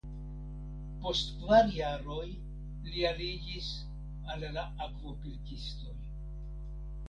[1.03, 2.25] Post kvar jaroj
[2.89, 3.69] li aliĝis
[4.33, 5.97] al la akvopilkistoj.